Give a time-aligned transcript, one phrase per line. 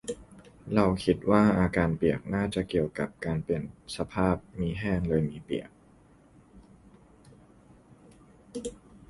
[0.73, 3.63] เราคิดว่า อาการเปียกน่าจะเกี่ยวกับการเปลี่ยน
[3.95, 5.69] สภาพ มีแห้ง เลยมีเปียก